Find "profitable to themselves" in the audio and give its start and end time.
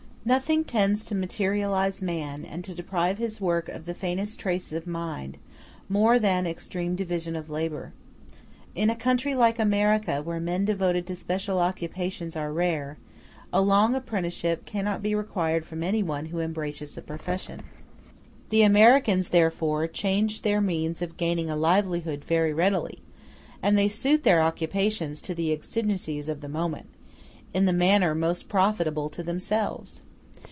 28.49-30.03